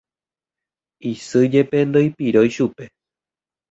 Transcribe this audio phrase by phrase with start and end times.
[1.11, 2.83] isy jepe ndoipirói chupe